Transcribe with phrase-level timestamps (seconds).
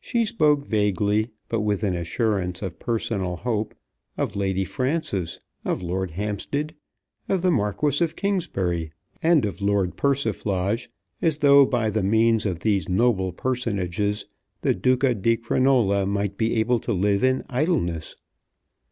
[0.00, 3.76] She spoke vaguely, but with an assurance of personal hope,
[4.18, 6.74] of Lady Frances, of Lord Hampstead,
[7.28, 8.90] of the Marquis of Kingsbury,
[9.22, 10.88] and of Lord Persiflage,
[11.22, 14.26] as though by the means of these noble personages
[14.62, 18.16] the Duca di Crinola might be able to live in idleness.